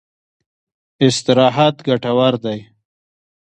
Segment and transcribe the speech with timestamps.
[1.07, 2.59] استراحت ګټور دی.